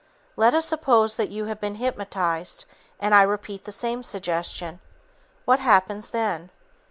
Let 0.35 0.55
us 0.55 0.65
suppose 0.65 1.15
that 1.17 1.29
you 1.29 1.45
have 1.45 1.59
been 1.59 1.75
hypnotized 1.75 2.65
and 2.99 3.13
I 3.13 3.21
repeat 3.21 3.65
the 3.65 3.71
same 3.71 4.01
suggestion. 4.01 4.79
What 5.45 5.59
happens 5.59 6.09
then? 6.09 6.49